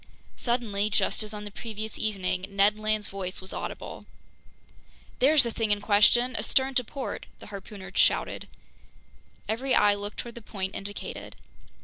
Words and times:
Suddenly, 0.35 0.89
just 0.89 1.21
as 1.21 1.31
on 1.31 1.45
the 1.45 1.51
previous 1.51 1.99
evening, 1.99 2.47
Ned 2.49 2.79
Land's 2.79 3.07
voice 3.07 3.39
was 3.39 3.53
audible. 3.53 4.07
"There's 5.19 5.43
the 5.43 5.51
thing 5.51 5.69
in 5.69 5.79
question, 5.79 6.35
astern 6.35 6.73
to 6.73 6.83
port!" 6.83 7.27
the 7.37 7.45
harpooner 7.53 7.91
shouted. 7.93 8.47
Every 9.47 9.75
eye 9.75 9.93
looked 9.93 10.17
toward 10.17 10.33
the 10.33 10.41
point 10.41 10.73
indicated. 10.73 11.35